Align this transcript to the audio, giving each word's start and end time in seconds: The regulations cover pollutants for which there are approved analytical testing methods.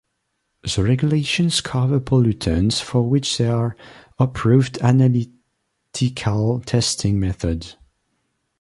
The 0.63 0.83
regulations 0.83 1.61
cover 1.61 1.99
pollutants 1.99 2.81
for 2.81 3.03
which 3.03 3.37
there 3.37 3.55
are 3.55 3.77
approved 4.17 4.79
analytical 4.81 6.59
testing 6.61 7.19
methods. 7.19 7.75